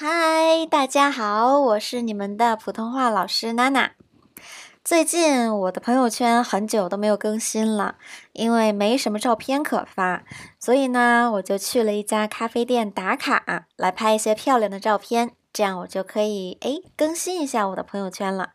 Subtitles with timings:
[0.00, 3.94] 嗨大家好，我是你们的普通话老师娜娜。
[4.84, 7.96] 最近我的朋友圈很久都没有更新了，
[8.32, 10.22] 因为没什么照片可发，
[10.60, 18.50] 所以呢，我就去了一家咖啡店打卡，来拍一些漂亮的照片，这样我就可以哎更新一下我的朋友圈了。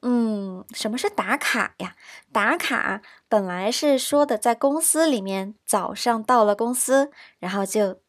[0.00, 1.96] 嗯，什么是打卡呀？
[2.32, 8.00] 打卡本来是说的在公司里面，早上到了公司，然后就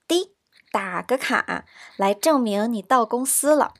[0.72, 1.66] 打个卡，
[1.98, 3.74] 来证明你到公司了。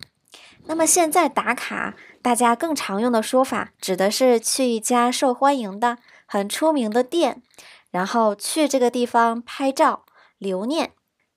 [0.66, 7.42] 那么现在打卡，大家更常用的说法，指的是去一家受欢迎的、很出名的店，
[7.90, 10.06] 然后去这个地方拍照
[10.38, 10.92] 留念，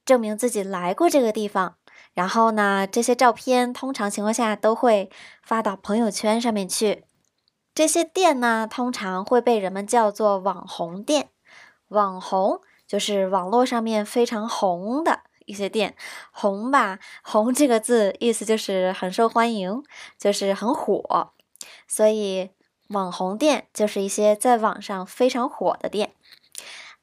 [0.04, 1.76] 证明自己来过这个地方。
[2.14, 5.08] 然后呢，这些照片通常情况下都会
[5.42, 7.04] 发到朋友圈上面去。
[7.74, 11.30] 这些店呢，通常会被人们叫做网红店。
[11.88, 15.20] 网红就是网络上面非常红的。
[15.46, 15.94] 一些店
[16.30, 19.82] 红吧，红这个字意思就是很受欢迎，
[20.18, 21.32] 就是很火，
[21.86, 22.50] 所以
[22.88, 26.14] 网红店就是一些在网上非常火的店。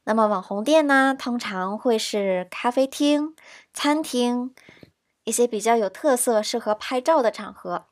[0.06, 3.36] 那么网红店呢，通常会是咖啡厅、
[3.74, 4.56] 餐厅，
[5.24, 7.86] 一些比较有特色、适合拍照的场合。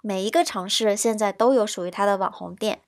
[0.00, 2.80] 每一个城市现在都有属于它的网红店。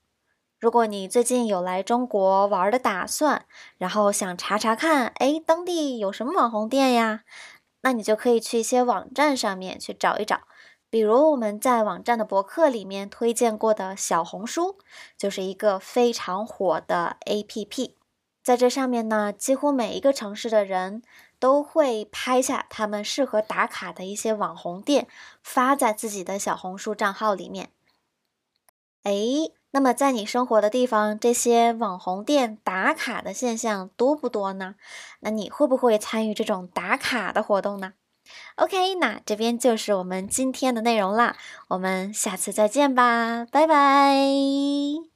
[0.61, 3.47] 如果你最近有来中国玩的打算，
[3.79, 7.25] 然后想查查看，哎，当地有什么网红店呀？
[7.81, 10.43] 那你就可以去一些网站上面去找一找。
[10.91, 14.77] 比如我们在网站的博客里面推荐过的小红书，
[15.17, 17.95] 就是一个非常火的 APP。
[18.43, 21.03] 在这上面呢，几乎每一个城市的人
[21.39, 25.09] 都会拍下他们适合打卡的一些网红店，
[25.43, 27.71] 发在自己的小红书账号里面。
[29.05, 29.60] 哎。
[29.73, 34.75] 那么，在你生活的地方，这些网红店打卡的现象多不多呢？
[35.21, 37.93] 那你会不会参与这种打卡的活动呢
[38.57, 41.37] ？OK，那这边就是我们今天的内容啦，
[41.69, 45.10] 我们下次再见吧，拜拜。